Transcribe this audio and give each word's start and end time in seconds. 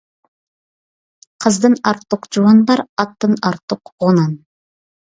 قىزدىن 1.45 1.77
ئارتۇق 1.91 2.27
جۇۋان 2.33 2.65
بار، 2.73 2.85
ئاتتىن 2.89 3.41
ئارتۇق 3.47 3.97
غۇنان. 4.07 4.37